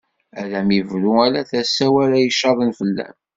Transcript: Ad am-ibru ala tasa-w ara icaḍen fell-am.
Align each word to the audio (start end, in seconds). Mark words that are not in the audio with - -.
Ad 0.41 0.51
am-ibru 0.59 1.11
ala 1.25 1.41
tasa-w 1.49 1.93
ara 2.03 2.17
icaḍen 2.27 2.71
fell-am. 2.79 3.15